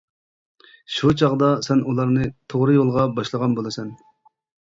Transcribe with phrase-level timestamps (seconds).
[0.93, 3.93] شۇ چاغدا سەن ئۇلارنى توغرا يولغا باشلىغان بولىسەن.